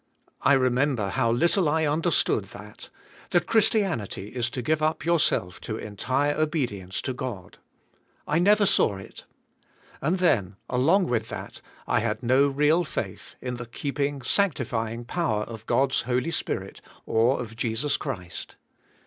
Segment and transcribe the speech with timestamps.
[0.41, 2.89] I remember how little I understood that—
[3.29, 7.59] that Christianity is to g ive up your self to entire obedience to God.
[8.27, 9.25] I never saw it.
[10.01, 15.43] And then, along with that, I had no real faith in the keeping, sanctifying power
[15.43, 18.55] of God's Holy Spirit or of Jesus Christ.